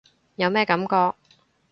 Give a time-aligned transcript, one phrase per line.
[0.37, 1.13] 有咩感覺？